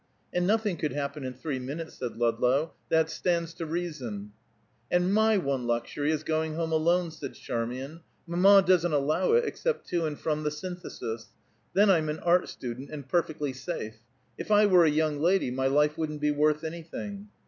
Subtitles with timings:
[0.33, 2.73] "And nothing could happen in three minutes," said Ludlow.
[2.89, 4.31] "That stands to reason."
[4.89, 7.99] "And my one luxury is going home alone," said Charmian.
[8.25, 11.27] "Mamma doesn't allow it, except to and from the Synthesis.
[11.75, 13.97] Then I'm an art student and perfectly safe.
[14.39, 17.27] If I were a young lady my life wouldn't be worth anything."